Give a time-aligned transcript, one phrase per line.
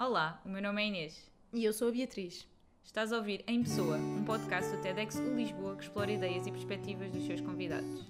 [0.00, 1.30] Olá, o meu nome é Inês.
[1.52, 2.48] E eu sou a Beatriz.
[2.82, 6.50] Estás a ouvir Em Pessoa, um podcast do TEDx de Lisboa que explora ideias e
[6.50, 8.02] perspectivas dos seus convidados.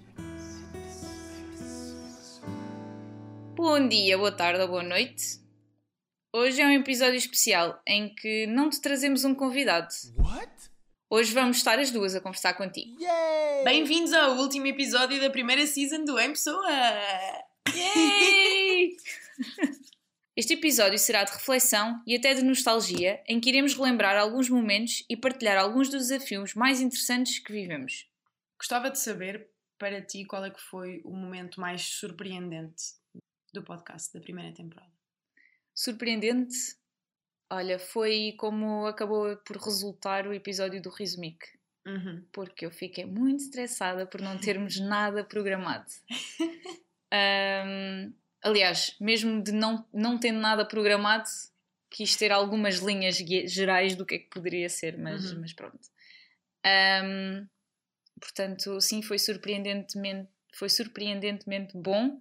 [3.57, 5.41] Bom dia, boa tarde ou boa noite.
[6.33, 9.93] Hoje é um episódio especial em que não te trazemos um convidado.
[10.17, 10.49] What?
[11.09, 13.01] Hoje vamos estar as duas a conversar contigo.
[13.01, 13.65] Yay!
[13.65, 16.71] Bem-vindos ao último episódio da primeira season do Em Pessoa!
[17.75, 18.95] Yay!
[20.41, 25.05] Este episódio será de reflexão e até de nostalgia, em que iremos relembrar alguns momentos
[25.07, 28.09] e partilhar alguns dos desafios mais interessantes que vivemos.
[28.57, 32.85] Gostava de saber, para ti, qual é que foi o momento mais surpreendente
[33.53, 34.91] do podcast da primeira temporada.
[35.75, 36.57] Surpreendente?
[37.51, 41.45] Olha, foi como acabou por resultar o episódio do Rizumic,
[41.85, 42.25] Uhum.
[42.31, 45.85] porque eu fiquei muito estressada por não termos nada programado.
[47.13, 51.27] Ahm, aliás, mesmo de não, não tendo nada programado,
[51.89, 55.41] quis ter algumas linhas gerais do que é que poderia ser, mas, Uhum.
[55.41, 55.79] mas pronto.
[56.65, 57.47] Ahm,
[58.19, 62.19] portanto, sim, foi surpreendentemente, foi surpreendentemente bom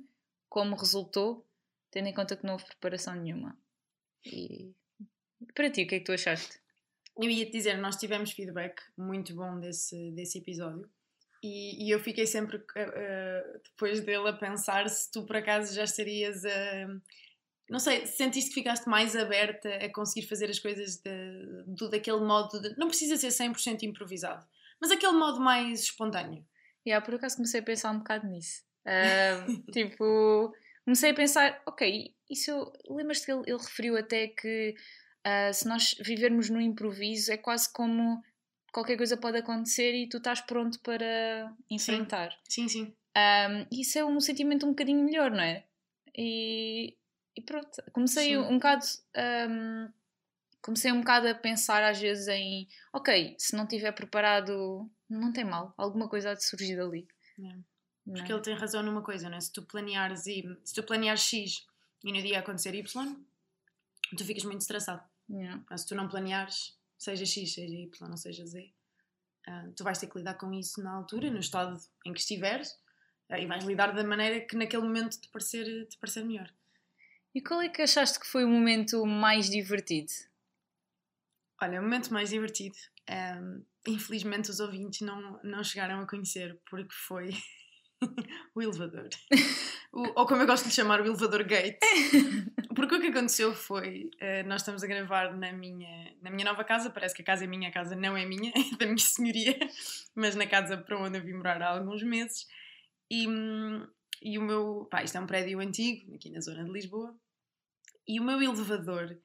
[0.49, 1.47] como resultou,
[1.91, 3.57] tendo em conta que não houve preparação nenhuma.
[4.25, 4.75] E
[5.55, 6.61] para ti, o que é que tu achaste?
[7.17, 10.91] Eu ia te dizer, nós tivemos feedback muito bom desse, desse episódio
[11.43, 15.85] e, e eu fiquei sempre eh, depois dele a pensar se tu por acaso já
[15.85, 16.87] estarias a.
[17.69, 22.21] Não sei, sentiste que ficaste mais aberta a conseguir fazer as coisas de, do, daquele
[22.21, 22.61] modo.
[22.61, 24.45] De, não precisa ser 100% improvisado,
[24.81, 26.45] mas aquele modo mais espontâneo.
[26.87, 28.65] Yeah, por acaso comecei a pensar um bocado nisso.
[28.85, 30.53] Ah, tipo,
[30.85, 34.75] comecei a pensar, ok, isso lembras-te que ele, ele referiu até que
[35.25, 38.23] ah, se nós vivermos no improviso é quase como
[38.73, 42.37] qualquer coisa pode acontecer e tu estás pronto para enfrentar.
[42.49, 42.95] Sim, sim.
[43.17, 45.65] Um, isso é um sentimento um bocadinho melhor, não é?
[46.17, 46.97] E,
[47.37, 48.37] e pronto, comecei Sim.
[48.39, 48.85] um bocado.
[49.49, 49.89] um,
[50.63, 55.45] comecei um bocado a pensar às vezes em ok, se não tiver preparado, não tem
[55.45, 57.09] mal, alguma coisa há de surgir dali.
[57.39, 57.59] Não é?
[58.13, 59.41] Porque ele tem razão numa coisa, não é?
[59.41, 61.67] Se tu planeares e se tu planeares X
[62.05, 63.17] e no dia acontecer Y,
[64.17, 65.03] tu ficas muito estressado.
[65.29, 65.63] Yeah.
[65.71, 68.71] Mas se tu não planeares, seja X, seja Y ou seja Z,
[69.49, 72.79] ah, tu vais ter que lidar com isso na altura, no estado em que estiveres,
[73.31, 76.53] ah, e vais lidar da maneira que naquele momento te parecer, te parecer melhor.
[77.35, 80.13] E qual é que achaste que foi o momento mais divertido?
[81.63, 82.77] Olha, o momento mais divertido,
[83.09, 87.31] ahm, infelizmente os ouvintes não, não chegaram a conhecer, porque foi
[88.55, 89.09] o elevador.
[89.93, 91.79] O- ou como eu gosto de chamar, o elevador gate.
[92.75, 96.65] Porque o que aconteceu foi, eh, nós estamos a gravar na minha, na minha nova
[96.65, 98.99] casa, parece que a casa é minha, a casa não é minha, é da minha
[98.99, 99.59] senhoria,
[100.15, 102.47] mas na casa para onde eu vim morar há alguns meses.
[103.11, 103.87] E, hum,
[104.23, 107.15] e o meu, pá, isto é um prédio antigo, aqui na zona de Lisboa,
[108.07, 109.17] e o meu elevador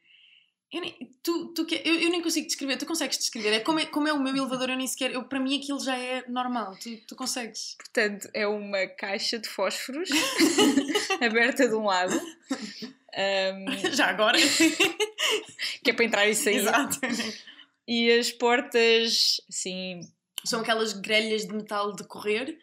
[0.71, 3.53] eu nem, tu, tu que, eu, eu nem consigo descrever, tu consegues descrever.
[3.53, 5.11] É como, é como é o meu elevador, eu nem sequer.
[5.13, 7.75] Eu, para mim aquilo já é normal, tu, tu consegues.
[7.77, 10.09] Portanto, é uma caixa de fósforos
[11.21, 12.15] aberta de um lado.
[12.15, 14.37] um, Já agora.
[15.83, 16.57] que é para entrar e sair.
[16.57, 16.99] Exato.
[17.87, 20.01] E as portas, assim,
[20.43, 22.57] São aquelas grelhas de metal de correr.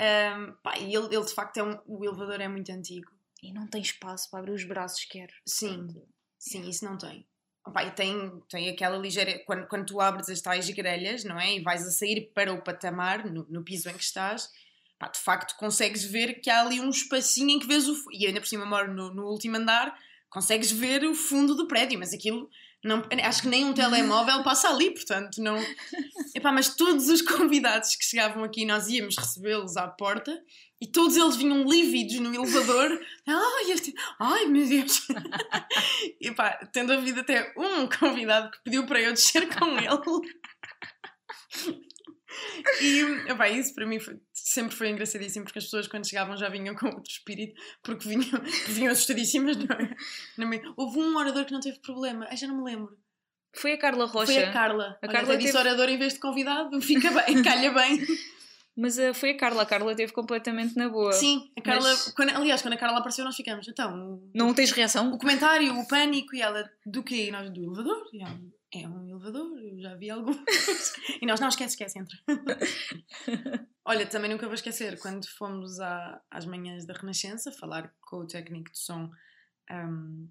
[0.00, 1.78] Ahm, pá, e ele, ele de facto é um.
[1.86, 3.12] O elevador é muito antigo.
[3.42, 5.28] e não tem espaço para abrir os braços quer.
[5.46, 5.86] Sim,
[6.38, 7.24] sim, isso não tem.
[7.66, 9.38] Opa, tem, tem aquela ligeira.
[9.46, 11.56] Quando, quando tu abres as tais grelhas, não é?
[11.56, 14.50] E vais a sair para o patamar, no, no piso em que estás,
[14.98, 17.96] pá, de facto consegues ver que há ali um espacinho em que vês o.
[18.12, 19.98] E ainda por cima moro no, no último andar,
[20.28, 22.50] consegues ver o fundo do prédio, mas aquilo.
[22.84, 25.56] Não, acho que nem um telemóvel passa ali, portanto, não.
[26.36, 30.38] Epá, mas todos os convidados que chegavam aqui, nós íamos recebê-los à porta
[30.78, 33.00] e todos eles vinham lívidos no elevador.
[33.26, 33.94] Ai, este...
[34.20, 35.08] Ai meu Deus!
[36.20, 40.34] E pá, tendo havido até um convidado que pediu para eu descer com ele.
[42.80, 43.00] E
[43.30, 46.74] epá, isso para mim foi- sempre foi engraçadíssimo porque as pessoas quando chegavam já vinham
[46.74, 48.28] com outro espírito porque vinham,
[48.68, 49.56] vinham assustadíssimas.
[49.56, 49.96] Não é?
[50.38, 52.96] Não me- Houve um orador que não teve problema, ai já não me lembro.
[53.56, 54.32] Foi a Carla Rocha.
[54.32, 54.98] Foi a Carla.
[55.00, 58.04] A Olha, Carla disse teve- orador em vez de convidado, fica bem, calha bem.
[58.76, 59.62] Mas ah, foi a Carla.
[59.62, 61.12] A Carla teve completamente na boa.
[61.12, 63.68] Sim, a Carla, Mas- quando- aliás, quando a Carla apareceu, nós ficamos.
[63.68, 65.12] Então, Não tens reação?
[65.12, 67.26] o comentário, o pânico, e ela, do quê?
[67.26, 68.08] E nós, do elevador?
[68.12, 68.36] E ela,
[68.82, 70.36] é um elevador, eu já vi alguns.
[71.20, 72.16] e nós, não, esquece, esquece, entra.
[73.84, 78.26] Olha, também nunca vou esquecer, quando fomos à- às manhãs da Renascença falar com o
[78.26, 79.10] técnico de som,
[79.70, 80.26] ahm,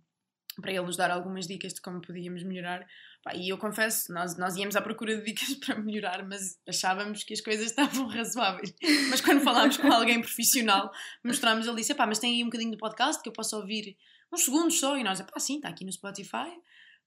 [0.61, 2.85] para ele nos dar algumas dicas de como podíamos melhorar.
[3.23, 7.23] Pá, e eu confesso, nós, nós íamos à procura de dicas para melhorar, mas achávamos
[7.23, 8.73] que as coisas estavam razoáveis.
[9.09, 10.91] Mas quando falámos com alguém profissional,
[11.23, 13.97] mostrámos, ele disse: pá, mas tem aí um bocadinho do podcast que eu posso ouvir
[14.31, 14.97] uns segundos só.
[14.97, 16.51] E nós, pá, sim, está aqui no Spotify.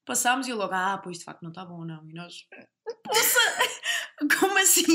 [0.07, 2.07] Passámos e ele logo, ah, pois de facto não está bom, não.
[2.09, 2.47] E nós,
[3.03, 3.39] poça,
[4.39, 4.85] como assim?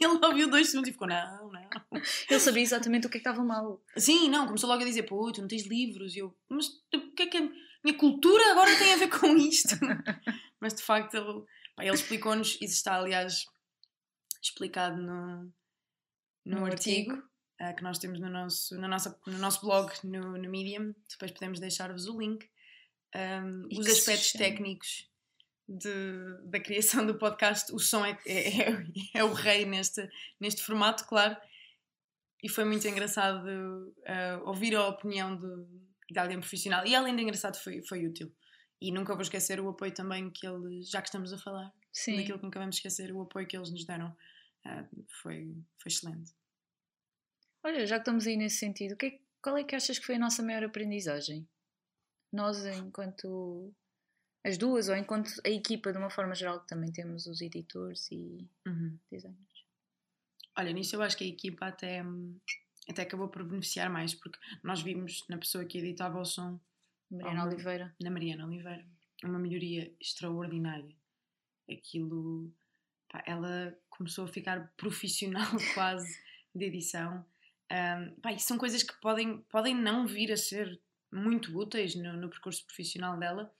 [0.00, 1.68] Ele ouviu dois segundos e ficou, não, não.
[2.30, 3.82] Ele sabia exatamente o que é que estava mal.
[3.96, 6.14] Sim, não, começou logo a dizer, pô, tu não tens livros.
[6.14, 7.50] E eu, mas o que é que a
[7.84, 9.74] minha cultura agora tem a ver com isto?
[10.60, 11.42] mas de facto ele,
[11.74, 13.44] pá, ele explicou-nos, isso está aliás
[14.40, 15.52] explicado no,
[16.44, 17.28] no, No artigo, artigo.
[17.58, 20.94] eh, que nós temos no nosso, no nosso, no nosso blog, no, no Medium.
[21.10, 22.48] Depois podemos deixar-vos o link.
[23.14, 25.10] Um, os aspectos técnicos
[25.68, 28.84] de- da criação do podcast, o som é, é, é-
[29.14, 30.08] é o rei neste,
[30.38, 31.36] neste formato, claro.
[32.42, 35.46] E foi muito engraçado uh, ouvir a opinião de,
[36.10, 36.86] de alguém profissional.
[36.86, 38.32] E além de engraçado, foi, foi útil.
[38.80, 42.16] E nunca vou esquecer o apoio também que eles, já que estamos a falar, Sim.
[42.16, 46.32] daquilo que nunca vamos esquecer, o apoio que eles nos deram uh, foi, foi excelente.
[47.62, 50.06] Olha, já que estamos aí nesse sentido, o que é- qual é que achas que
[50.06, 51.46] foi a nossa maior aprendizagem?
[52.32, 53.72] Nós, enquanto
[54.44, 58.10] as duas, ou enquanto a equipa, de uma forma geral, que também temos os editores
[58.10, 58.98] e Uhum.
[59.10, 59.64] designers.
[60.56, 62.02] Olha, nisso eu acho que a equipa até,
[62.88, 66.58] até acabou por beneficiar mais, porque nós vimos na pessoa que editava o som,
[67.10, 67.94] Mariana Oh, Oliveira.
[68.00, 68.86] na Mariana Oliveira,
[69.24, 70.94] uma melhoria extraordinária.
[71.70, 72.52] Aquilo,
[73.08, 76.18] pá, ela começou a ficar profissional quase
[76.54, 77.24] de edição.
[77.70, 80.80] Um, pá, e são coisas que podem, podem não vir a ser
[81.12, 83.52] muito úteis no, no percurso profissional dela,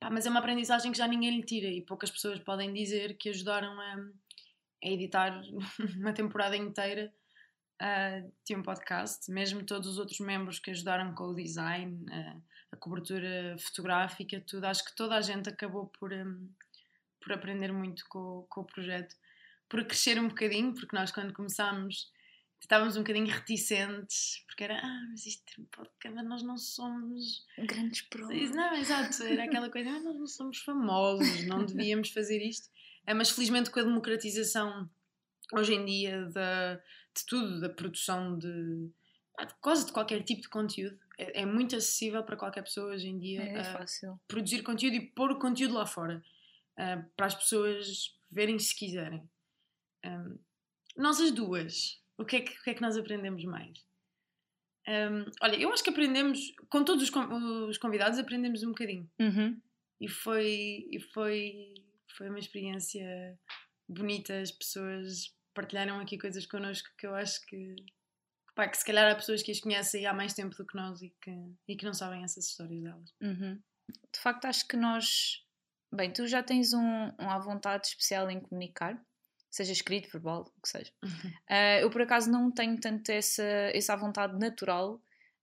[0.00, 3.16] pá, mas é uma aprendizagem que já ninguém lhe tira e poucas pessoas podem dizer
[3.16, 3.96] que ajudaram a,
[4.84, 5.42] a editar
[5.96, 7.12] uma temporada inteira
[7.82, 12.42] uh, de um podcast, mesmo todos os outros membros que ajudaram com o design, uh,
[12.72, 14.64] a cobertura fotográfica, tudo.
[14.64, 16.48] Acho que toda a gente acabou por, um,
[17.20, 19.14] por aprender muito com, com o projeto,
[19.68, 22.12] por crescer um bocadinho, porque nós, quando começámos,
[22.64, 26.56] estávamos um bocadinho reticentes, porque era, ah, mas isto é um podcast, mas nós não
[26.56, 27.46] somos.
[27.58, 28.50] Grandes provas.
[28.50, 32.68] Não, exato, era aquela coisa, ah, nós não somos famosos, não devíamos fazer isto.
[33.06, 34.88] É, mas felizmente com a democratização
[35.52, 40.48] hoje em dia da, de tudo, da produção de, de quase de qualquer tipo de
[40.48, 44.18] conteúdo, é, é muito acessível para qualquer pessoa hoje em dia É, ah, fácil.
[44.26, 46.22] produzir conteúdo e pôr o conteúdo lá fora
[46.78, 49.28] ah, para as pessoas verem se quiserem.
[50.04, 50.38] Um,
[50.96, 53.84] nós as duas, o que, é que, que é que nós aprendemos mais?
[54.86, 57.10] Um, olha, eu acho que aprendemos, com todos os,
[57.68, 59.10] os convidados, aprendemos um bocadinho.
[59.18, 59.60] Uhum.
[60.00, 61.74] E foi, e foi,
[62.16, 63.38] foi uma experiência
[63.88, 64.40] bonita.
[64.40, 67.74] As pessoas partilharam aqui coisas connosco que eu acho que,
[68.54, 71.00] pá, que se calhar há pessoas que as conhecem há mais tempo do que nós
[71.00, 73.14] e que, e que não sabem essas histórias delas.
[73.22, 73.60] Uhum.
[74.12, 75.42] De facto, acho que nós.
[75.94, 79.00] Bem, tu já tens um, um à vontade especial em comunicar,
[79.54, 80.90] seja escrito, verbal, o que seja.
[81.48, 83.42] Ah, eu, por acaso, não tenho tanto essa,
[83.72, 85.00] essa vontade natural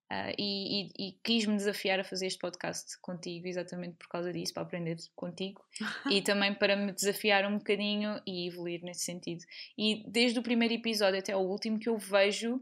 [0.10, 4.54] ah, e, e- e quis-me desafiar a fazer este podcast contigo, exatamente por causa disso,
[4.54, 5.64] para aprender contigo
[6.10, 9.44] e também para me desafiar um bocadinho e evoluir nesse sentido.
[9.78, 12.62] E desde o primeiro episódio até o último, que eu vejo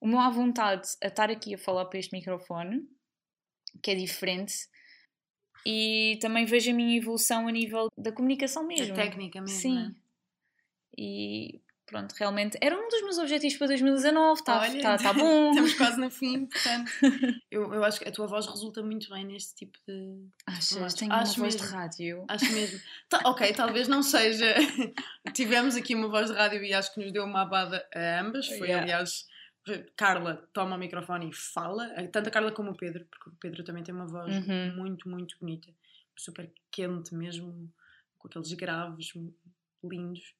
[0.00, 2.88] o meu à vontade a estar aqui a falar para este microfone,
[3.82, 4.54] que é diferente.
[5.66, 8.94] E também vejo a minha evolução a nível da comunicação mesmo.
[8.94, 9.58] Técnica mesmo.
[9.60, 9.74] Sim.
[9.74, 9.94] né?
[11.00, 14.40] E pronto, realmente era um dos meus objetivos para 2019.
[14.40, 15.50] Está tá, tá bom.
[15.50, 16.90] Estamos quase no fim, portanto.
[17.50, 20.26] Eu, eu acho que a tua voz resulta muito bem neste tipo de.
[20.46, 20.94] Achas?
[20.94, 21.76] Tenho uma Acho voz de mesmo.
[21.76, 22.24] rádio.
[22.28, 22.80] Acho mesmo.
[23.08, 24.54] Tá, ok, talvez não seja.
[25.32, 28.46] Tivemos aqui uma voz de rádio e acho que nos deu uma abada a ambas.
[28.48, 28.82] Foi, Yeah.
[28.82, 29.26] aliás,
[29.96, 31.88] Carla toma o microfone e fala.
[32.10, 34.74] Tanto a Carla como o Pedro, porque o Pedro também tem uma voz Uhum.
[34.76, 35.68] muito, muito bonita.
[36.16, 37.72] Super quente mesmo,
[38.18, 39.12] com aqueles graves
[39.84, 40.34] lindos.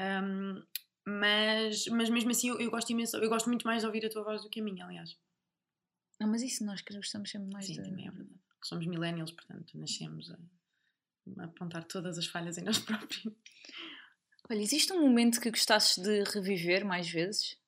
[0.00, 0.62] Um,
[1.06, 4.10] mas, mas mesmo assim eu, eu gosto imenso, eu gosto muito mais de ouvir a
[4.10, 5.16] tua voz do que a minha, aliás.
[6.20, 7.82] Ah, mas isso nós que gostamos sempre mais Sim, de...
[7.82, 8.40] também é verdade.
[8.62, 10.38] Somos millennials, portanto, nascemos a,
[11.42, 13.26] a apontar todas as falhas em nós próprios.
[14.48, 17.58] Olha, existe um momento que gostasses de reviver mais vezes?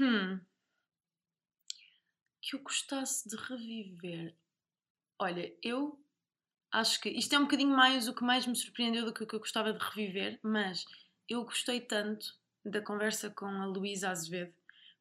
[0.00, 0.40] Hum.
[2.40, 4.36] Que eu gostasse de reviver.
[5.18, 6.00] Olha, eu
[6.72, 9.26] acho que isto é um bocadinho mais o que mais me surpreendeu do que o
[9.26, 10.84] que eu gostava de reviver, mas
[11.28, 12.34] eu gostei tanto
[12.64, 14.52] da conversa com a Luísa Azevedo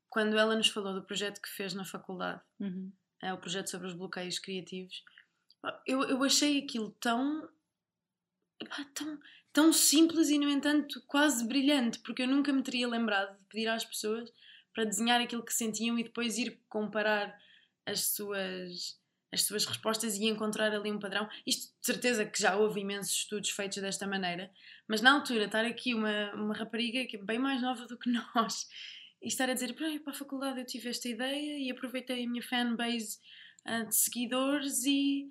[0.10, 2.92] quando ela nos falou do projeto que fez na faculdade, Uhum.
[3.22, 5.04] é o projeto sobre os bloqueios criativos.
[5.86, 7.48] Eu, eu achei aquilo tão,
[8.94, 9.20] tão,
[9.52, 13.68] tão simples e, no entanto, quase brilhante, porque eu nunca me teria lembrado de pedir
[13.68, 14.32] às pessoas
[14.74, 17.38] para desenhar aquilo que sentiam e depois ir comparar
[17.86, 18.98] as suas,
[19.32, 21.28] as suas respostas e encontrar ali um padrão.
[21.46, 24.52] Isto de certeza que já houve imensos estudos feitos desta maneira,
[24.88, 28.10] mas na altura estar aqui uma, uma rapariga que é bem mais nova do que
[28.36, 28.68] nós
[29.22, 32.42] e estar a dizer para a faculdade eu tive esta ideia e aproveitei a minha
[32.42, 33.18] fanbase
[33.68, 35.28] uh, de seguidores e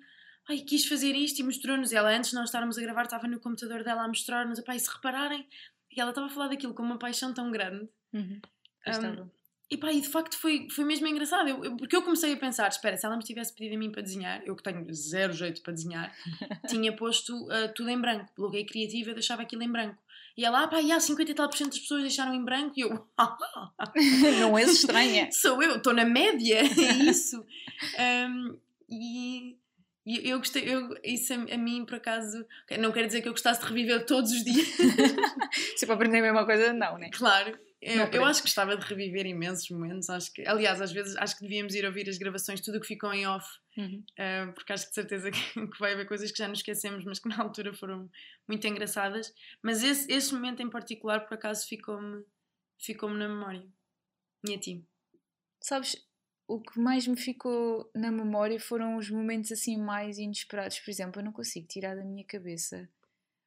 [0.49, 1.91] ai, quis fazer isto e mostrou-nos.
[1.91, 4.59] Ela, antes de nós estarmos a gravar, estava no computador dela a mostrar-nos.
[4.59, 5.47] E se repararem,
[5.91, 7.87] e ela estava a falar daquilo com uma paixão tão grande.
[8.13, 8.39] Uhum.
[8.87, 9.29] Um,
[9.69, 12.37] e pá, e de facto foi, foi mesmo engraçado, eu, eu, porque eu comecei a
[12.37, 15.33] pensar: espera, se ela me tivesse pedido a mim para desenhar, eu que tenho zero
[15.33, 16.15] jeito para desenhar,
[16.69, 18.31] tinha posto uh, tudo em branco.
[18.35, 19.97] Bloguei criativa, eu deixava aquilo em branco.
[20.37, 22.45] E ela, ah pá, e há 50 e tal por cento das pessoas deixaram em
[22.45, 23.07] branco, e eu,
[24.39, 25.29] não és estranha.
[25.33, 27.43] Sou eu, estou na média, é isso.
[28.29, 28.57] um,
[28.89, 29.57] e
[30.05, 32.45] e eu gostei, eu, isso a, a, mim por acaso,
[32.79, 34.65] não quero dizer que eu gostasse de reviver todos os dias.
[35.75, 37.09] Se para aprender a mesma coisa, não, né?
[37.11, 37.59] Claro.
[37.79, 40.09] Eu, eu, acho que gostava de reviver imensos momentos.
[40.09, 42.87] Acho que, aliás, às vezes acho que devíamos ir ouvir as gravações, tudo o que
[42.87, 44.03] ficou em off, uhum.
[44.19, 47.05] uh, porque acho que de certeza que, que, vai haver coisas que já nos esquecemos,
[47.05, 48.09] mas que na altura foram
[48.47, 49.31] muito engraçadas.
[49.61, 52.23] Mas esse, esse momento em particular, por acaso, ficou-me
[52.79, 53.65] ficou na memória.
[54.47, 54.85] E a ti?
[55.59, 55.95] Sabes,
[56.47, 60.79] o que mais me ficou na memória foram os momentos assim mais inesperados.
[60.79, 62.89] Por exemplo, eu não consigo tirar da minha cabeça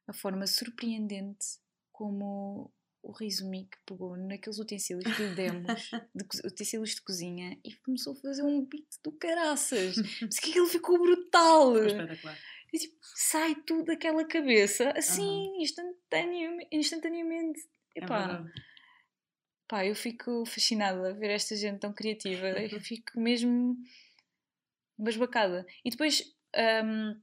[0.07, 1.59] a forma surpreendente
[1.91, 2.71] como
[3.03, 8.13] o Rizumi que pegou naqueles utensílios que lhe demos, de, utensílios de cozinha, e começou
[8.13, 9.95] a fazer um beat do caraças.
[10.21, 11.77] Mas que aquilo ficou brutal!
[11.85, 12.37] espetacular.
[12.73, 15.61] E, tipo, sai tudo daquela cabeça assim, uhum.
[15.61, 16.67] instantaneamente.
[16.71, 17.59] instantaneamente.
[17.95, 18.61] É Epá, é
[19.67, 23.75] pá, eu fico fascinada a ver esta gente tão criativa, eu fico mesmo
[24.97, 25.65] basbacada.
[25.83, 26.23] E depois,
[26.85, 27.21] um,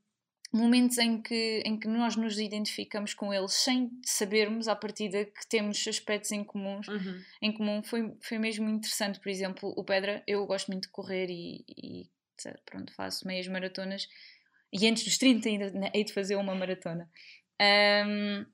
[0.53, 5.47] momentos em que, em que nós nos identificamos com eles sem sabermos à partida que
[5.47, 7.23] temos aspectos em, comuns, uhum.
[7.43, 9.21] em comum, foi, foi mesmo interessante.
[9.21, 12.11] Por exemplo, o Pedra, eu gosto muito de correr e, e
[12.65, 14.09] pronto, faço meias maratonas.
[14.73, 17.11] E antes dos 30 ainda hei de fazer uma maratona.
[17.61, 18.47] Um,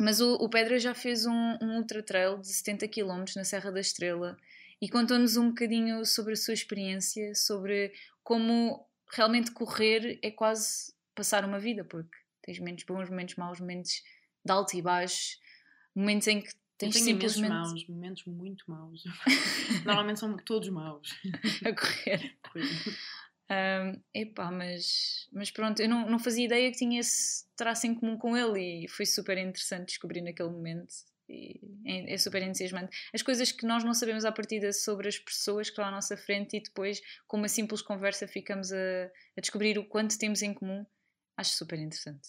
[0.00, 3.70] mas o, o Pedra já fez um, um ultra trail de 70 km na Serra
[3.72, 4.36] da Estrela
[4.80, 7.92] e contou-nos um bocadinho sobre a sua experiência, sobre
[8.22, 14.04] como realmente correr é quase passar uma vida, porque tens momentos bons, momentos maus, momentos
[14.44, 15.36] de alto e baixo,
[15.94, 17.50] momentos em que tens Eu tenho simplesmente...
[17.50, 19.02] maus, momentos muito maus.
[19.84, 21.18] Normalmente são todos maus.
[21.66, 22.38] a correr.
[23.50, 27.94] Um, epá, mas, mas pronto, eu não, não fazia ideia que tinha esse traço em
[27.94, 30.94] comum com ele e foi super interessante descobrir naquele momento.
[31.28, 32.96] E é, é super entusiasmante.
[33.12, 36.16] As coisas que nós não sabemos à partida sobre as pessoas que estão à nossa
[36.16, 40.54] frente e depois, com uma simples conversa, ficamos a, a descobrir o quanto temos em
[40.54, 40.86] comum,
[41.38, 42.28] acho super interessante.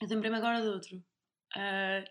[0.00, 0.96] Eu lembrei-me agora de outro.
[1.56, 2.04] Uh,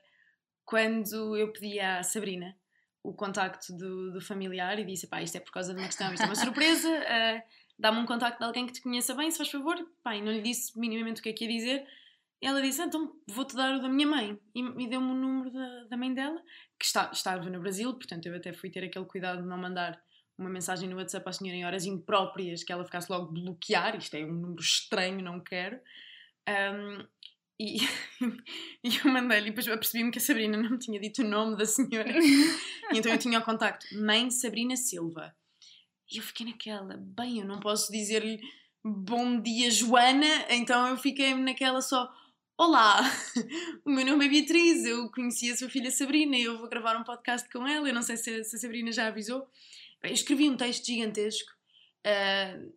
[0.66, 2.58] quando eu pedi à Sabrina
[3.04, 6.14] o contacto do, do familiar e disse: pá, isto é por causa de uma questão,
[6.14, 6.90] isto é uma surpresa.
[6.90, 7.44] Uh,
[7.78, 9.76] dá-me um contacto de alguém que te conheça bem, se faz favor.
[10.02, 11.88] Pai, não lhe disse minimamente o que é que ia dizer.
[12.42, 14.38] Ela disse, ah, então vou-te dar o da minha mãe.
[14.54, 16.42] E, e deu-me o número da, da mãe dela,
[16.78, 20.02] que está, estava no Brasil, portanto eu até fui ter aquele cuidado de não mandar
[20.38, 24.16] uma mensagem no WhatsApp à senhora em horas impróprias, que ela ficasse logo bloquear, isto
[24.16, 25.80] é um número estranho, não quero.
[26.48, 27.06] Um,
[27.60, 27.78] e,
[28.84, 31.66] e eu mandei-lhe, e depois apercebi-me que a Sabrina não tinha dito o nome da
[31.66, 32.12] senhora.
[32.12, 35.36] e então eu tinha o contacto, Mãe Sabrina Silva.
[36.12, 38.42] E eu fiquei naquela, bem, eu não posso dizer-lhe
[38.84, 42.12] bom dia, Joana, então eu fiquei naquela só.
[42.56, 43.00] Olá,
[43.84, 47.04] o meu nome é Beatriz, eu conheci a sua filha Sabrina eu vou gravar um
[47.04, 47.88] podcast com ela.
[47.88, 49.48] Eu não sei se se a Sabrina já avisou.
[50.04, 51.52] Escrevi um texto gigantesco,
[52.06, 52.74] uh,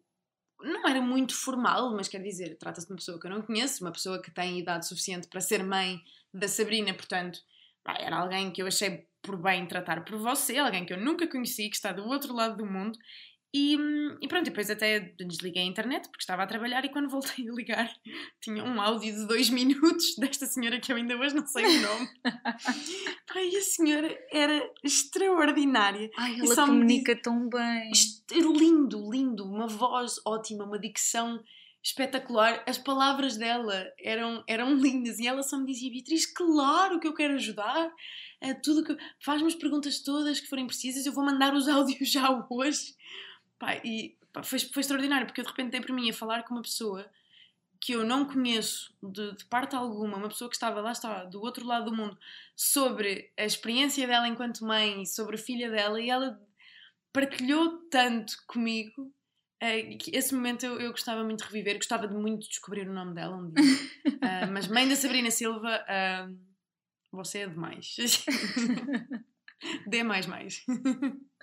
[0.60, 3.84] não era muito formal, mas quer dizer, trata-se de uma pessoa que eu não conheço,
[3.84, 6.00] uma pessoa que tem idade suficiente para ser mãe
[6.32, 7.40] da Sabrina, portanto,
[7.84, 11.68] era alguém que eu achei por bem tratar por você, alguém que eu nunca conheci,
[11.68, 12.98] que está do outro lado do mundo.
[13.58, 13.74] E,
[14.20, 17.54] e pronto, depois até desliguei a internet porque estava a trabalhar e quando voltei a
[17.54, 17.90] ligar
[18.38, 21.80] tinha um áudio de dois minutos desta senhora que eu ainda hoje não sei o
[21.80, 22.08] nome.
[23.32, 26.10] Pai, a senhora era extraordinária.
[26.18, 27.22] Ai, ela comunica diz...
[27.22, 27.90] tão bem.
[28.30, 31.42] Lindo, lindo, uma voz ótima, uma dicção
[31.82, 32.62] espetacular.
[32.66, 37.14] As palavras dela eram, eram lindas e ela só me dizia: Beatriz, claro que eu
[37.14, 37.90] quero ajudar.
[38.38, 38.94] É tudo que.
[39.24, 42.94] Faz-me as perguntas todas que forem precisas, eu vou mandar os áudios já hoje.
[43.58, 46.42] Pá, e pá, foi, foi extraordinário, porque eu de repente dei para mim a falar
[46.42, 47.08] com uma pessoa
[47.80, 51.40] que eu não conheço de, de, parte alguma, uma pessoa que estava lá, estava do
[51.40, 52.18] outro lado do mundo,
[52.54, 56.40] sobre a experiência dela enquanto mãe e sobre a filha dela, e ela
[57.12, 59.12] partilhou tanto comigo
[59.62, 63.14] Uh, esse momento eu, eu, gostava muito de reviver, gostava de muito descobrir o nome
[63.14, 63.62] dela um dia.
[63.62, 66.38] Uh, mas mãe da Sabrina Silva, uh,
[67.10, 67.96] você é demais.
[69.88, 70.62] Dê mais mais.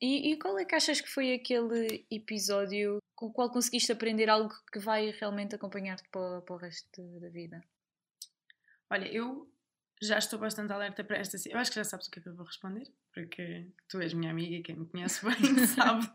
[0.00, 4.30] E, e, qual é que achas que foi aquele episódio com o qual conseguiste aprender
[4.30, 7.62] algo que vai realmente acompanhar-te para, para o resto da vida?
[8.88, 9.46] Olha, eu
[10.02, 11.36] já estou bastante alerta para esta.
[11.48, 14.14] Eu acho que já sabes o que é que eu vou responder, porque tu és
[14.14, 15.34] minha amiga e quem me conhece bem
[15.68, 16.06] sabe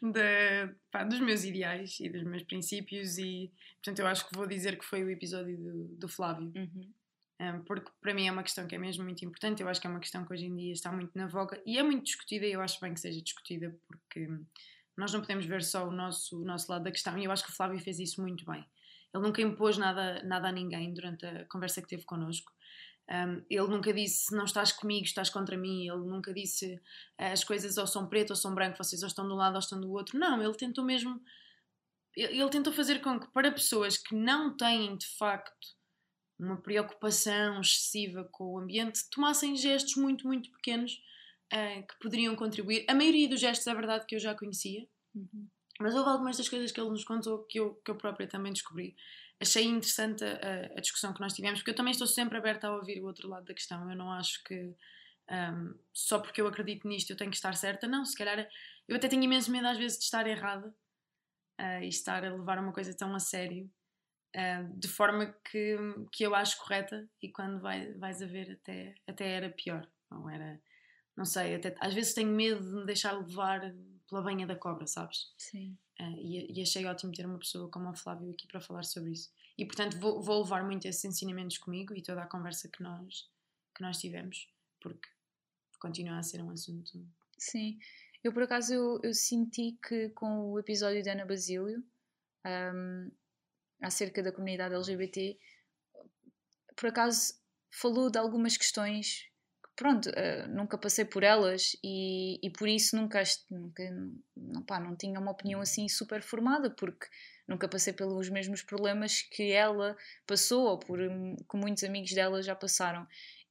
[0.00, 4.46] de, pá, dos meus ideais e dos meus princípios, e portanto eu acho que vou
[4.46, 6.52] dizer que foi o episódio do, do Flávio.
[6.54, 6.92] Uhum.
[7.66, 9.62] Porque para mim é uma questão que é mesmo muito importante.
[9.62, 11.78] Eu acho que é uma questão que hoje em dia está muito na voga e
[11.78, 12.46] é muito discutida.
[12.46, 14.28] E eu acho bem que seja discutida, porque
[14.96, 17.18] nós não podemos ver só o nosso, o nosso lado da questão.
[17.18, 18.64] E eu acho que o Flávio fez isso muito bem.
[19.14, 22.52] Ele nunca impôs nada, nada a ninguém durante a conversa que teve connosco.
[23.10, 25.88] Um, ele nunca disse não estás comigo, estás contra mim.
[25.88, 26.80] Ele nunca disse
[27.18, 29.58] as coisas ou são preto ou são branco, vocês ou estão de um lado ou
[29.58, 30.18] estão do outro.
[30.18, 31.20] Não, ele tentou mesmo.
[32.14, 35.81] Ele tentou fazer com que, para pessoas que não têm de facto
[36.42, 41.00] uma preocupação excessiva com o ambiente, tomassem gestos muito, muito pequenos
[41.52, 42.84] uh, que poderiam contribuir.
[42.88, 45.46] A maioria dos gestos, é verdade, que eu já conhecia, uhum.
[45.80, 48.52] mas houve algumas das coisas que ele nos contou que eu, que eu própria também
[48.52, 48.96] descobri.
[49.40, 52.76] Achei interessante a, a discussão que nós tivemos, porque eu também estou sempre aberta a
[52.76, 53.90] ouvir o outro lado da questão.
[53.90, 54.74] Eu não acho que
[55.30, 57.86] um, só porque eu acredito nisto eu tenho que estar certa.
[57.86, 58.48] Não, se calhar
[58.88, 60.68] eu até tenho imenso medo às vezes de estar errada
[61.60, 63.70] uh, e estar a levar uma coisa tão a sério.
[64.34, 65.76] Uh, de forma que,
[66.10, 69.86] que eu acho correta e quando vai, vais a ver até, até era pior.
[70.10, 70.60] Não era,
[71.16, 73.60] não sei, até, às vezes tenho medo de me deixar levar
[74.08, 75.32] pela banha da cobra, sabes?
[75.36, 75.76] Sim.
[76.00, 79.12] Uh, e, e, achei ótimo ter uma pessoa como a Flávio aqui para falar sobre
[79.12, 79.30] isso.
[79.58, 83.28] E portanto vou, vou levar muito esses ensinamentos comigo e toda a conversa que nós,
[83.74, 84.48] que nós tivemos,
[84.80, 85.08] porque
[85.78, 87.06] continua a ser um assunto.
[87.38, 87.78] Sim,
[88.24, 91.84] eu por acaso eu, eu senti que com o episódio da Ana Basílio.
[92.46, 93.10] Um,
[93.82, 95.36] acerca da comunidade LGBT,
[96.76, 97.34] por acaso
[97.70, 99.28] falou de algumas questões
[99.64, 103.82] que, pronto, uh, nunca passei por elas e, e por isso nunca, nunca
[104.36, 107.06] não, pá, não tinha uma opinião assim super formada, porque
[107.48, 109.96] nunca passei pelos mesmos problemas que ela
[110.26, 113.06] passou ou por que muitos amigos dela já passaram.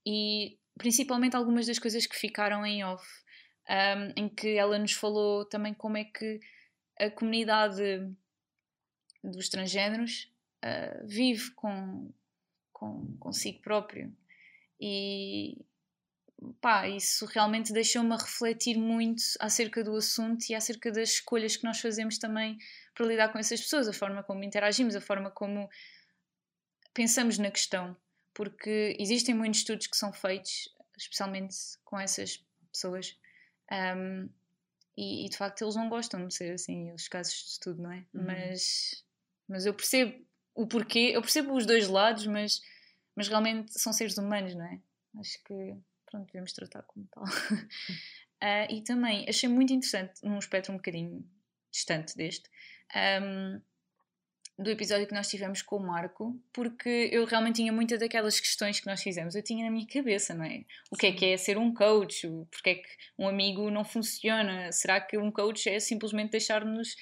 [0.05, 3.05] E principalmente algumas das coisas que ficaram em off,
[3.69, 6.39] um, em que ela nos falou também como é que
[6.99, 7.81] a comunidade
[9.23, 10.31] dos transgêneros
[10.63, 12.11] uh, vive com,
[12.71, 14.15] com consigo próprio.
[14.79, 15.63] E
[16.59, 21.63] pá, isso realmente deixou-me a refletir muito acerca do assunto e acerca das escolhas que
[21.63, 22.57] nós fazemos também
[22.95, 25.69] para lidar com essas pessoas, a forma como interagimos, a forma como
[26.93, 27.95] pensamos na questão.
[28.33, 33.17] Porque existem muitos estudos que são feitos, especialmente com essas pessoas,
[33.71, 34.29] um,
[34.97, 37.91] e, e, de facto eles não gostam de ser assim, os casos de estudo, não
[37.91, 38.05] é?
[38.13, 38.25] Uhum.
[38.25, 39.03] Mas
[39.51, 40.13] mas eu percebo
[40.55, 42.61] o porquê, eu percebo os dois lados, mas,
[43.15, 44.79] mas realmente são seres humanos, não é?
[45.19, 45.75] Acho que,
[46.09, 47.23] pronto, devemos tratar como tal.
[47.23, 51.23] uh, e também achei muito interessante, num espectro um bocadinho
[51.71, 52.49] distante deste,
[53.21, 53.61] um,
[54.57, 58.79] do episódio que nós tivemos com o Marco, porque eu realmente tinha muitas daquelas questões
[58.79, 60.65] que nós fizemos, eu tinha na minha cabeça, não é?
[60.91, 62.27] O que é que é ser um coach?
[62.51, 64.71] Porque é que um amigo não funciona?
[64.71, 66.95] Será que um coach é simplesmente deixar-nos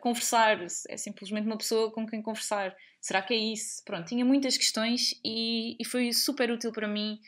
[0.00, 0.58] conversar,
[0.88, 2.76] é simplesmente uma pessoa com quem conversar.
[3.00, 3.82] Será que é isso?
[3.84, 7.20] Pronto, tinha muitas questões e, e foi super útil para mim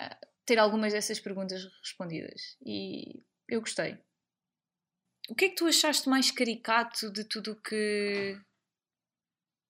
[0.00, 2.56] uh, ter algumas dessas perguntas respondidas.
[2.64, 3.98] E eu gostei.
[5.28, 8.38] O que é que tu achaste mais caricato de tudo que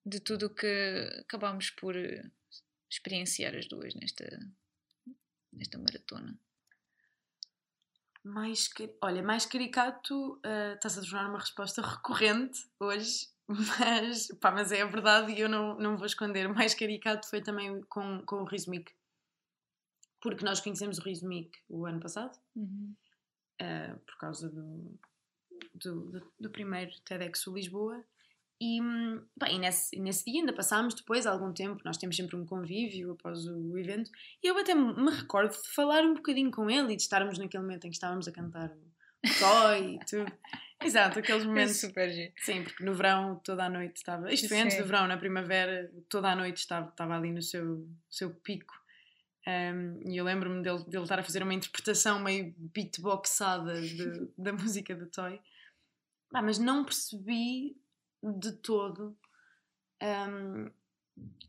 [0.07, 1.95] de tudo que acabámos por
[2.91, 4.25] experienciar as duas nesta
[5.53, 6.39] nesta maratona?
[8.25, 8.69] Mais,
[9.03, 14.83] olha, mais caricato, uh, estás a tornar uma resposta recorrente hoje, mas, pá, mas é
[14.83, 16.49] a verdade e eu não, não vou esconder.
[16.49, 18.93] Mais caricato foi também com, com o Rizmic,
[20.21, 22.95] porque nós conhecemos o Rizmic o ano passado, uhum.
[23.63, 24.99] uh, por causa do,
[25.75, 28.05] do, do, do primeiro TEDx Lisboa.
[28.61, 28.81] E,
[29.39, 33.47] bem, nesse, nesse dia ainda passámos depois algum tempo, nós temos sempre um convívio após
[33.47, 34.11] o evento,
[34.43, 37.63] e eu até me recordo de falar um bocadinho com ele e de estarmos naquele
[37.63, 40.33] momento em que estávamos a cantar o Toy e tudo.
[40.83, 41.77] Exato, aqueles momentos.
[41.77, 42.33] Super giro.
[42.39, 44.33] Sim, porque no verão toda a noite estava.
[44.33, 47.89] Isto foi antes do verão, na primavera toda a noite estava, estava ali no seu,
[48.09, 48.75] seu pico.
[49.47, 54.53] Um, e eu lembro-me dele, dele estar a fazer uma interpretação meio beatboxada de, da
[54.53, 55.41] música do Toy.
[56.35, 57.77] Ah, mas não percebi
[58.23, 59.17] de todo
[60.03, 60.71] um,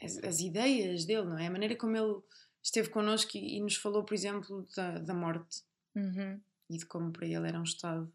[0.04, 1.48] as, as, ideias dele, não é?
[1.48, 2.22] A maneira como ele
[2.62, 5.64] esteve connosco e, e nos falou, por exemplo, da, da morte
[5.96, 6.40] uhum.
[6.70, 8.12] e de como para ele era um estado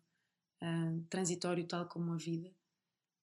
[0.62, 2.50] uh, transitório, tal como a vida.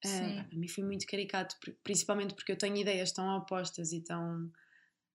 [0.04, 4.52] Uh, para mim foi muito caricato, principalmente porque eu tenho ideias tão opostas e tão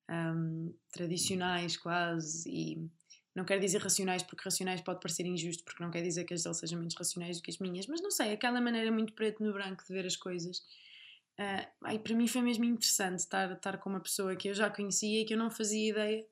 [0.09, 2.91] um, tradicionais, quase, e
[3.37, 6.43] Não quero dizer racionais, porque racionais pode parecer injusto, porque não quer dizer que as
[6.43, 9.45] dele sejam menos racionais do que as minhas, mas não sei, aquela maneira muito preto
[9.45, 10.61] no branco de ver as coisas.
[11.39, 15.21] Uh, para mim foi mesmo interessante estar, estar com uma pessoa que eu já conhecia
[15.21, 16.27] e que eu não fazia ideia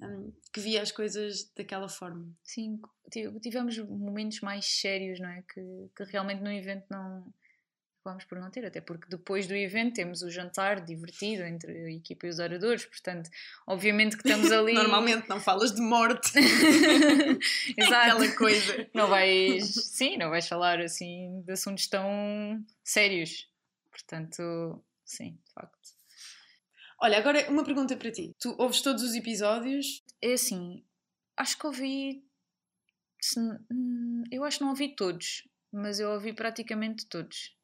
[0.00, 2.30] um, que via as coisas daquela forma.
[2.44, 2.80] Sim,
[3.42, 5.42] tivemos momentos mais sérios, não é?
[5.52, 5.60] Que,
[5.96, 7.26] que realmente no evento não
[8.06, 11.90] acabamos por não ter, até porque depois do evento temos o jantar divertido entre a
[11.90, 13.28] equipa e os oradores, portanto,
[13.66, 14.72] obviamente que estamos ali.
[14.72, 16.32] Normalmente não falas de morte.
[17.76, 18.12] Exato.
[18.12, 18.88] Aquela coisa.
[18.94, 23.48] Não vais, sim, não vais falar assim de assuntos tão sérios.
[23.90, 25.76] Portanto, sim, de facto.
[27.00, 28.34] Olha, agora uma pergunta para ti.
[28.38, 30.02] Tu ouves todos os episódios?
[30.22, 30.84] É assim,
[31.36, 32.24] acho que ouvi.
[33.36, 37.55] Hum, eu acho que não ouvi todos, mas eu ouvi praticamente todos.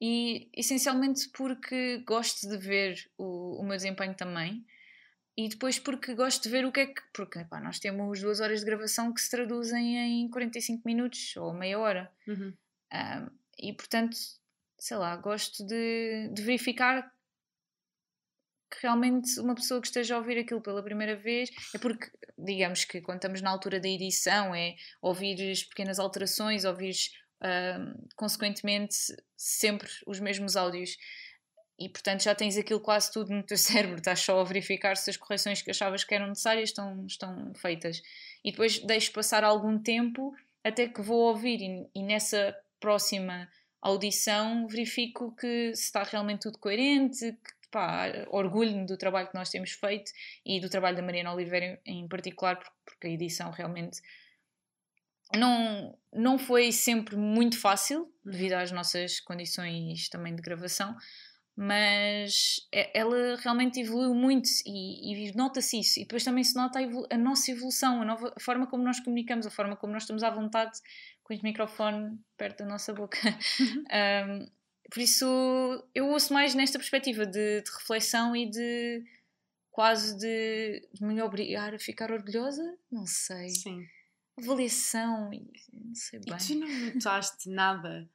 [0.00, 4.64] E essencialmente porque gosto de ver o, o meu desempenho também.
[5.36, 7.02] E depois porque gosto de ver o que é que.
[7.12, 11.52] Porque pá, nós temos duas horas de gravação que se traduzem em 45 minutos ou
[11.52, 12.12] meia hora.
[12.26, 12.52] Uhum.
[12.92, 14.16] Um, e portanto,
[14.78, 17.12] sei lá, gosto de, de verificar
[18.70, 22.84] que realmente uma pessoa que esteja a ouvir aquilo pela primeira vez é porque, digamos
[22.84, 26.94] que quando estamos na altura da edição, é ouvir as pequenas alterações, ouvir
[28.16, 28.96] consequentemente
[29.36, 30.96] sempre os mesmos áudios.
[31.78, 35.10] E portanto já tens aquilo quase tudo no teu cérebro, estás só a verificar se
[35.10, 38.02] as correções que achavas que eram necessárias estão, estão feitas.
[38.44, 41.60] E depois deixo passar algum tempo até que vou ouvir.
[41.60, 43.48] E, e nessa próxima
[43.80, 49.50] audição verifico que se está realmente tudo coerente, que pá, orgulho-me do trabalho que nós
[49.50, 50.10] temos feito
[50.44, 54.00] e do trabalho da Mariana Oliveira em particular, porque a edição realmente
[55.36, 60.96] não, não foi sempre muito fácil, devido às nossas condições também de gravação,
[61.56, 65.98] mas ela realmente evoluiu muito e, e nota-se isso.
[65.98, 69.00] E depois também se nota a, a, nossa evolução, a, nova, a forma como nós
[69.00, 70.78] comunicamos, a forma como nós estamos à vontade
[71.24, 73.18] com o microfone perto da nossa boca.
[74.30, 74.46] um,
[74.90, 75.26] por isso,
[75.94, 79.04] eu ouço mais nesta perspectiva de, de reflexão e de
[79.70, 82.78] quase de, de, me obrigar a ficar orgulhosa.
[82.90, 83.48] Não sei.
[83.50, 83.84] Sim.
[84.38, 85.30] Avaliação,
[85.72, 86.34] não sei bem.
[86.34, 88.08] E tu não notaste nada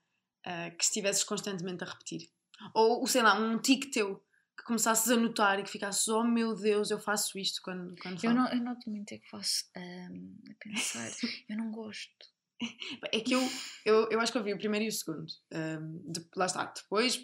[0.45, 2.29] uh, que estivesses constantemente a repetir?
[2.73, 4.23] Ou, sei lá, um tique teu
[4.57, 8.23] que começasses a notar e que ficasses, oh meu Deus, eu faço isto quando, quando
[8.23, 11.11] eu, não, eu noto muito é que faço um, a pensar,
[11.49, 12.33] eu não gosto
[13.11, 13.49] é que eu,
[13.85, 15.31] eu, eu acho que ouvi o primeiro e o segundo.
[15.53, 17.17] Um, de, lá está, depois,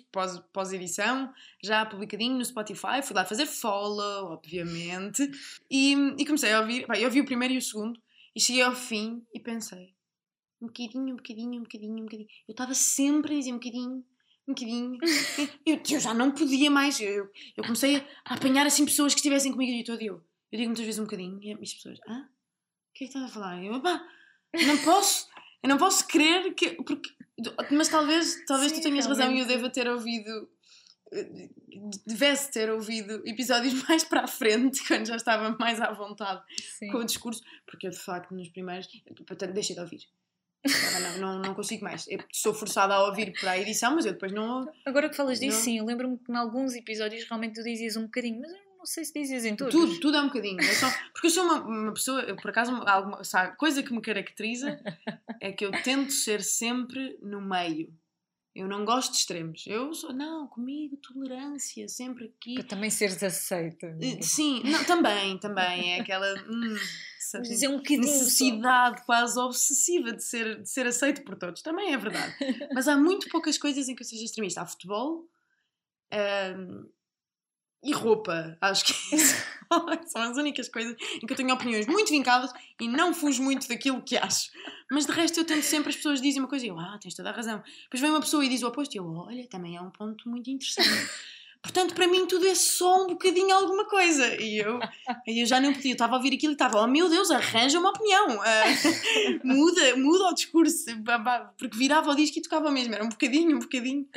[0.53, 5.29] pós-edição, pós já publicadinho no Spotify, fui lá fazer follow, obviamente,
[5.69, 6.85] e, e comecei a ouvir.
[6.87, 7.99] Bem, eu ouvi o primeiro e o segundo,
[8.39, 9.93] e cheguei ao fim e pensei:
[10.61, 12.29] um bocadinho, um bocadinho, um bocadinho, um bocadinho.
[12.47, 14.05] Eu estava sempre a dizer um bocadinho,
[14.47, 14.97] um bocadinho.
[15.67, 17.01] Eu, eu já não podia mais.
[17.01, 20.23] Eu, eu comecei a apanhar assim pessoas que estivessem comigo e todo eu.
[20.51, 22.21] Eu digo muitas vezes um bocadinho, e as pessoas: hã?
[22.21, 23.61] O que é que estás a falar?
[23.61, 24.07] Eu, pá
[24.65, 25.27] não posso,
[25.61, 26.71] eu não posso crer que.
[26.75, 27.09] Porque,
[27.71, 30.49] mas talvez, talvez Sim, tu tenhas razão e eu deva ter ouvido.
[32.05, 36.43] Devesse ter ouvido episódios mais para a frente, quando já estava mais à vontade
[36.77, 36.91] Sim.
[36.91, 38.87] com o discurso, porque eu de facto nos primeiros.
[39.25, 40.01] Portanto, deixei de ouvir.
[40.65, 42.05] Não, não, não, consigo mais.
[42.07, 44.69] Eu sou forçada a ouvir para a edição, mas eu depois não.
[44.85, 45.63] Agora que falas disso, não...
[45.63, 48.85] sim, eu lembro-me que em alguns episódios realmente tu dizias um bocadinho, mas eu não
[48.85, 49.73] sei se dizias em todos.
[49.73, 50.59] Tudo, tudo é um bocadinho.
[50.59, 53.93] É só, porque eu sou uma, uma pessoa, eu, por acaso, alguma sabe, coisa que
[53.93, 54.79] me caracteriza
[55.39, 57.93] é que eu tento ser sempre no meio.
[58.55, 59.63] Eu não gosto de extremos.
[59.67, 62.55] Eu sou, não, comigo, tolerância, sempre aqui.
[62.55, 63.87] Para também seres aceita.
[63.87, 65.93] Uh, sim, não, também, também.
[65.93, 66.33] É aquela.
[66.49, 66.75] Hum,
[67.19, 67.79] sabe, dizer um.
[67.81, 69.05] Necessidade só.
[69.05, 71.61] quase obsessiva de ser, de ser aceito por todos.
[71.61, 72.35] Também é verdade.
[72.73, 74.61] Mas há muito poucas coisas em que eu seja extremista.
[74.61, 75.27] Há futebol.
[76.11, 76.89] Um,
[77.83, 78.57] e roupa.
[78.61, 78.93] Acho que
[80.07, 83.67] são as únicas coisas em que eu tenho opiniões muito vincadas e não fujo muito
[83.67, 84.51] daquilo que acho.
[84.91, 87.15] Mas de resto eu tento sempre, as pessoas dizem uma coisa e eu, ah, tens
[87.15, 87.61] toda a razão.
[87.83, 90.27] Depois vem uma pessoa e diz o oposto e eu, olha, também é um ponto
[90.27, 91.09] muito interessante.
[91.61, 94.41] Portanto, para mim tudo é só um bocadinho alguma coisa.
[94.41, 94.79] E eu,
[95.27, 97.77] eu já não podia, eu estava a ouvir aquilo e estava, oh meu Deus, arranja
[97.79, 98.37] uma opinião.
[98.37, 100.85] Uh, muda, muda o discurso.
[101.57, 104.07] Porque virava o disco e tocava mesmo, era um bocadinho, um bocadinho.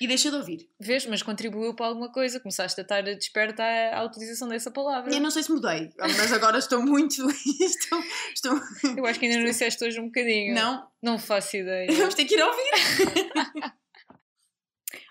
[0.00, 0.68] E deixa de ouvir.
[0.78, 2.38] Vês, mas contribuiu para alguma coisa.
[2.38, 5.12] Começaste a estar desperta à, utilização dessa palavra.
[5.12, 7.28] Eu não sei se mudei, mas agora estou muito.
[7.60, 8.60] estou, estou...
[8.96, 10.54] Eu acho que ainda não disseste hoje um bocadinho.
[10.54, 10.86] Não.
[11.02, 11.90] Não faço ideia.
[11.92, 13.72] Vamos ter que ir ouvir.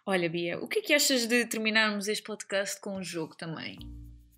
[0.06, 3.78] Olha, Bia, o que é que achas de terminarmos este podcast com um jogo também?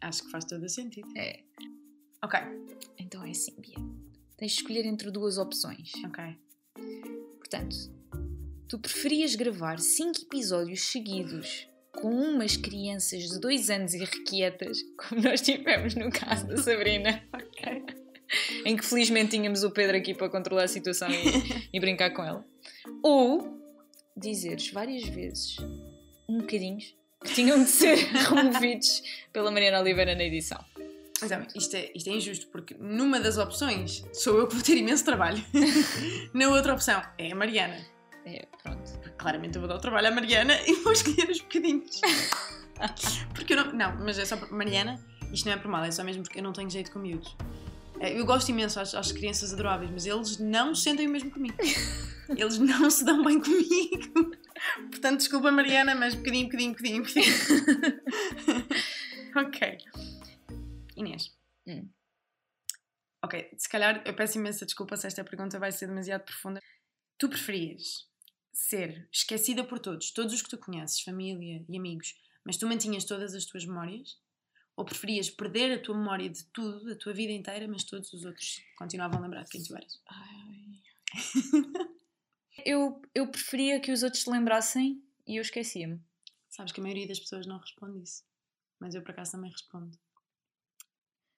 [0.02, 1.08] Acho que faz todo o sentido.
[1.18, 1.40] É.
[2.22, 2.38] Ok.
[3.00, 3.78] Então é assim, Bia.
[4.36, 5.94] Tens de escolher entre duas opções.
[6.06, 6.22] Ok.
[7.38, 7.78] Portanto,
[8.68, 15.40] tu preferias gravar 5 episódios seguidos com umas crianças de 2 anos irrequietas, como nós
[15.40, 17.24] tivemos no caso da Sabrina.
[17.34, 17.84] ok.
[18.66, 22.22] em que felizmente tínhamos o Pedro aqui para controlar a situação e, e brincar com
[22.22, 22.46] ela.
[23.02, 23.63] Ou
[24.16, 25.58] dizeres várias vezes
[26.28, 26.80] um bocadinho
[27.24, 27.96] que tinham de ser
[28.30, 30.64] removidos pela Mariana Oliveira na edição.
[31.22, 34.76] É, isto, é, isto é injusto, porque numa das opções sou eu que vou ter
[34.76, 35.42] imenso trabalho.
[36.34, 37.78] Na outra opção é a Mariana.
[38.26, 39.00] É, pronto.
[39.18, 42.02] Claramente eu vou dar o trabalho à Mariana e vou escolher os bocadinhos.
[43.34, 43.72] porque eu não.
[43.74, 45.00] Não, mas é só Mariana,
[45.32, 47.38] isto não é por mal, é só mesmo porque eu não tenho jeito com miúdos.
[48.04, 51.56] É, Eu gosto imenso às, às crianças adoráveis, mas eles não sentem o mesmo comigo.
[52.30, 54.32] Eles não se dão bem comigo.
[54.90, 58.70] Portanto, desculpa, Mariana, mas bocadinho, bocadinho, bocadinho, bocadinho.
[59.36, 59.78] ok.
[60.96, 61.36] Inês.
[61.68, 61.90] Hum.
[63.24, 66.62] Ok, se calhar eu peço imensa desculpa se esta pergunta vai ser demasiado profunda.
[67.18, 68.10] Tu preferias
[68.54, 73.04] ser esquecida por todos, todos os que tu conheces, família e amigos, mas tu mantinhas
[73.04, 74.18] todas as tuas memórias?
[74.76, 78.26] Ou preferias perder a tua memória de tudo, da tua vida inteira, mas todos os
[78.26, 80.02] outros continuavam a lembrar de quem tu eras?
[82.66, 86.00] Eu, eu preferia que os outros se lembrassem e eu esquecia-me.
[86.50, 88.24] Sabes que a maioria das pessoas não responde isso.
[88.80, 89.98] Mas eu por acaso também respondo.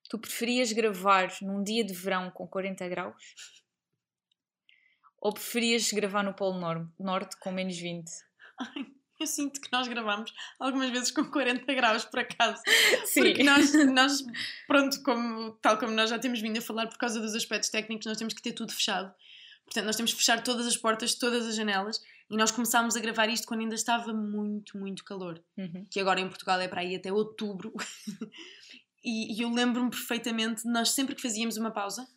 [0.09, 3.63] Tu preferias gravar num dia de verão com 40 graus?
[5.19, 8.09] Ou preferias gravar no Polo Nor- Norte com menos 20?
[8.59, 8.85] Ai,
[9.19, 12.61] eu sinto que nós gravamos algumas vezes com 40 graus por acaso.
[13.05, 13.21] Sim.
[13.21, 14.23] Porque nós, nós,
[14.67, 18.05] pronto, como, tal como nós já temos vindo a falar por causa dos aspectos técnicos,
[18.05, 19.13] nós temos que ter tudo fechado.
[19.65, 21.99] Portanto, nós temos que fechar todas as portas, todas as janelas.
[22.29, 25.41] E nós começámos a gravar isto quando ainda estava muito, muito calor.
[25.57, 25.85] Uhum.
[25.89, 27.73] Que agora em Portugal é para aí até outubro.
[29.03, 32.07] e, e eu lembro-me perfeitamente, nós sempre que fazíamos uma pausa,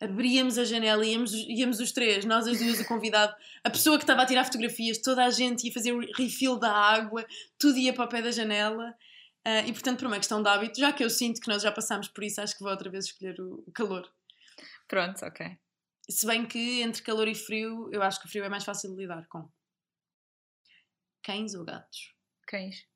[0.00, 3.98] abríamos a janela e íamos, íamos os três, nós as duas, o convidado, a pessoa
[3.98, 7.24] que estava a tirar fotografias, toda a gente ia fazer o refill da água,
[7.58, 8.96] tudo ia para o pé da janela.
[9.44, 11.70] Ah, e portanto, por uma questão de hábito, já que eu sinto que nós já
[11.70, 14.10] passámos por isso, acho que vou outra vez escolher o, o calor.
[14.88, 15.58] Pronto, ok.
[16.08, 18.90] Se bem que entre calor e frio, eu acho que o frio é mais fácil
[18.90, 19.48] de lidar com.
[21.22, 22.14] Cães ou gatos?
[22.46, 22.88] Cães.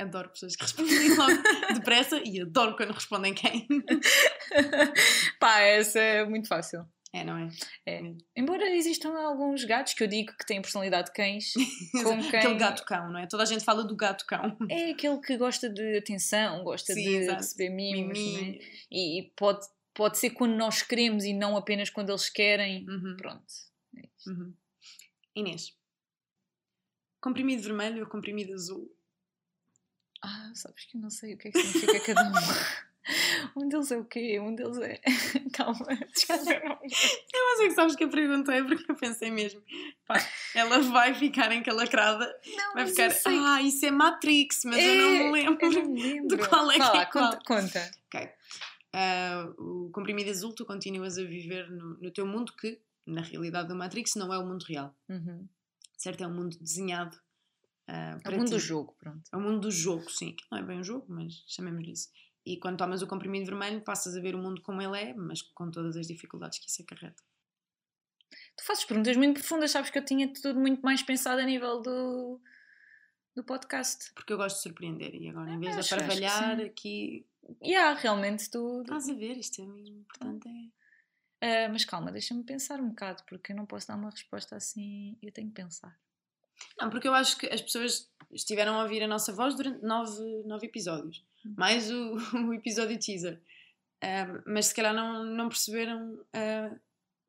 [0.00, 3.66] Adoro pessoas que respondem logo depressa e adoro quando respondem quem.
[5.40, 6.86] Pá, essa é muito fácil.
[7.14, 7.48] É, não é?
[7.86, 8.00] É.
[8.34, 11.52] Embora existam alguns gatos que eu digo que têm personalidade de cães,
[12.02, 12.40] como quem...
[12.40, 13.26] Aquele gato-cão, não é?
[13.28, 14.56] Toda a gente fala do gato-cão.
[14.68, 17.36] É aquele que gosta de atenção, gosta Sim, de exato.
[17.38, 18.58] receber mimos, né?
[18.90, 22.84] e, e pode, pode ser quando nós queremos e não apenas quando eles querem.
[22.88, 23.44] Uhum, Pronto.
[23.96, 24.52] é uhum.
[25.36, 25.72] Inês.
[27.20, 28.92] Comprimido vermelho ou comprimido azul?
[30.20, 32.32] Ah, sabes que eu não sei o que é que significa cada um.
[33.56, 34.40] Um deles é o quê?
[34.40, 35.00] Um deles é.
[35.52, 36.50] Calma, desculpa.
[36.52, 39.62] Eu não sei que sabes que eu perguntei porque eu pensei mesmo,
[40.06, 40.16] pá,
[40.54, 45.32] ela vai ficar encalacrada, Não, vai ficar, ah, isso é Matrix, mas eu não me
[45.32, 45.70] lembro.
[45.70, 46.36] Não me lembro.
[46.36, 47.30] de qual é que Vá é qual.
[47.32, 47.90] Conta, conta.
[48.06, 48.30] Ok.
[48.94, 53.68] Ah, o comprimido azul, tu continuas a viver no, no teu mundo que, na realidade
[53.68, 54.94] do Matrix, não é o mundo real.
[55.08, 55.46] Uhum.
[55.96, 56.22] Certo?
[56.24, 57.16] É um mundo desenhado
[57.86, 58.52] ah, É o mundo ti.
[58.52, 59.22] do jogo, pronto.
[59.32, 60.32] É o mundo do jogo, sim.
[60.32, 62.08] Que não é bem um jogo, mas chamemos-lhe isso.
[62.46, 65.40] E quando tomas o comprimido vermelho, passas a ver o mundo como ele é, mas
[65.40, 67.22] com todas as dificuldades que isso acarreta.
[68.56, 71.80] Tu fazes perguntas muito profundas, sabes que eu tinha tudo muito mais pensado a nível
[71.80, 72.40] do,
[73.34, 74.12] do podcast.
[74.12, 77.26] Porque eu gosto de surpreender e agora, em vez Ah, de acho- que aparvalhar aqui.
[77.62, 78.82] E há realmente tu.
[78.82, 79.36] Estás a ver?
[79.36, 80.48] Isto é muito importante.
[81.40, 81.64] É...
[81.66, 85.16] Ah, mas calma, deixa-me pensar um bocado, porque eu não posso dar uma resposta assim.
[85.22, 85.98] Eu tenho que pensar.
[86.78, 90.20] Não, porque eu acho que as pessoas estiveram a ouvir a nossa voz durante nove,
[90.46, 91.54] nove episódios, Hum.
[91.58, 92.16] mais o,
[92.48, 93.40] o episódio teaser.
[94.02, 96.74] Ah, mas se calhar não, não perceberam, ah,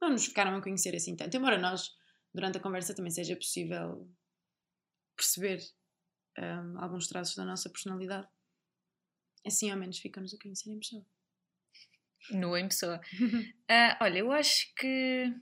[0.02, 1.36] não nos ficaram a conhecer assim tanto.
[1.38, 1.96] Embora nós,
[2.34, 4.10] durante a conversa, também seja possível
[5.16, 5.62] perceber
[6.80, 8.28] alguns traços da nossa personalidade.
[9.46, 11.06] Assim ao menos ficamos a conhecer em pessoa.
[12.32, 13.00] Nua em pessoa.
[13.70, 15.34] Ah, olha, eu acho que.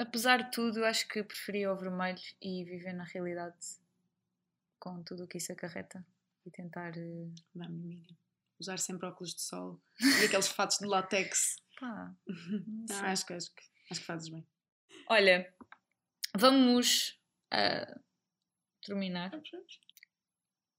[0.00, 3.58] Apesar de tudo, acho que preferia o vermelho e viver na realidade
[4.78, 6.02] com tudo o que isso acarreta
[6.46, 6.96] e tentar.
[6.96, 8.16] eh, Miriam.
[8.58, 11.56] Usar sempre óculos de sol e aqueles fatos de látex.
[11.78, 14.46] Pá, não acho, que, acho, que, acho que fazes bem.
[15.06, 15.54] Olha,
[16.34, 18.00] vamos ah,
[18.82, 19.30] terminar.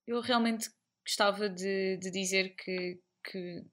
[0.04, 0.68] Eu realmente
[1.06, 3.64] gostava de, de dizer que, que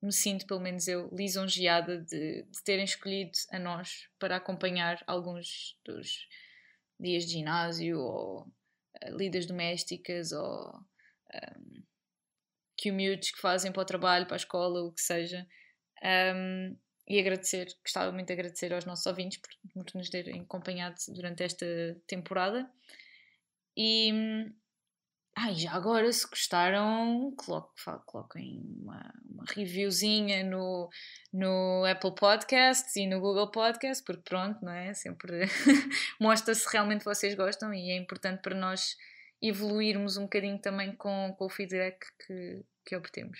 [0.00, 5.76] me sinto, pelo menos eu, lisonjeada de, de terem escolhido a nós para acompanhar alguns
[5.84, 6.28] dos
[6.98, 8.46] dias de ginásio ou
[9.02, 10.72] ah, lidas domésticas ou
[11.34, 11.82] um,
[12.80, 15.46] commutes que fazem para o trabalho, para a escola, o que seja.
[16.02, 16.76] Um,
[17.08, 21.42] e agradecer, gostava muito de agradecer aos nossos ouvintes por, por nos terem acompanhado durante
[21.42, 21.66] esta
[22.06, 22.70] temporada.
[23.76, 24.12] E
[25.50, 27.34] e já agora, se gostaram,
[28.06, 30.88] coloquem uma, uma reviewzinha no,
[31.32, 34.94] no Apple Podcasts e no Google Podcasts, porque pronto, não é?
[34.94, 35.42] Sempre
[36.20, 38.96] mostra se realmente vocês gostam e é importante para nós
[39.40, 43.38] evoluirmos um bocadinho também com, com o feedback que, que obtemos.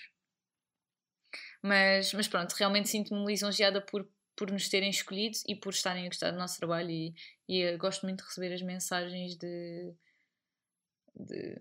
[1.61, 6.09] Mas, mas pronto, realmente sinto-me lisonjeada por, por nos terem escolhido e por estarem a
[6.09, 7.13] gostar do nosso trabalho e,
[7.47, 9.93] e gosto muito de receber as mensagens de,
[11.15, 11.57] de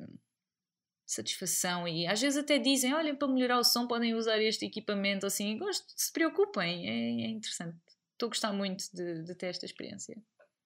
[1.08, 5.24] satisfação e às vezes até dizem, olhem, para melhorar o som podem usar este equipamento,
[5.24, 7.78] assim, gosto, se preocupem, é, é interessante.
[8.12, 10.14] Estou a gostar muito de, de ter esta experiência.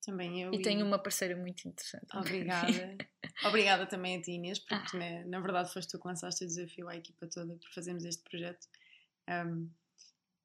[0.05, 0.53] Também eu.
[0.53, 2.07] E, e tenho uma parceira muito interessante.
[2.13, 2.97] Obrigada.
[3.47, 4.99] Obrigada também a ti, Inês, porque ah.
[4.99, 8.21] na, na, verdade foste tu que lançaste o desafio à equipa toda por fazermos este
[8.23, 8.67] projeto.
[9.29, 9.71] Um,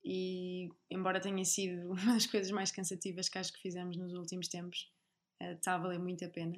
[0.05, 4.47] e embora tenha sido uma das coisas mais cansativas que acho que fizemos nos últimos
[4.47, 4.93] tempos,
[5.43, 6.55] uh, está a valer muito a pena.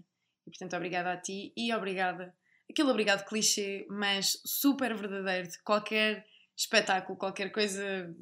[0.46, 2.34] E portanto, obrigada a ti e obrigada
[2.70, 8.14] aquele obrigado clichê, mas super verdadeiro de qualquer espetáculo, qualquer coisa,